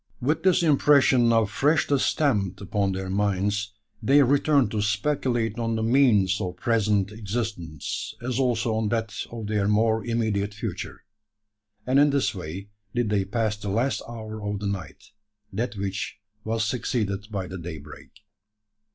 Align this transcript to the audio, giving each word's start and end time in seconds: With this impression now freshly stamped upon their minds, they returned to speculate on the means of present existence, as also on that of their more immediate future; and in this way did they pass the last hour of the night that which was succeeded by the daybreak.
With 0.19 0.41
this 0.41 0.63
impression 0.63 1.29
now 1.29 1.45
freshly 1.45 1.99
stamped 1.99 2.59
upon 2.59 2.91
their 2.93 3.07
minds, 3.11 3.71
they 4.01 4.23
returned 4.23 4.71
to 4.71 4.81
speculate 4.81 5.59
on 5.59 5.75
the 5.75 5.83
means 5.83 6.41
of 6.41 6.55
present 6.57 7.11
existence, 7.11 8.15
as 8.19 8.39
also 8.39 8.73
on 8.73 8.89
that 8.89 9.13
of 9.31 9.45
their 9.45 9.67
more 9.67 10.03
immediate 10.03 10.55
future; 10.55 11.03
and 11.85 11.99
in 11.99 12.09
this 12.09 12.33
way 12.33 12.69
did 12.95 13.11
they 13.11 13.25
pass 13.25 13.55
the 13.57 13.69
last 13.69 14.01
hour 14.09 14.43
of 14.43 14.59
the 14.59 14.65
night 14.65 15.11
that 15.53 15.75
which 15.75 16.17
was 16.43 16.65
succeeded 16.65 17.27
by 17.29 17.45
the 17.45 17.59
daybreak. 17.59 18.09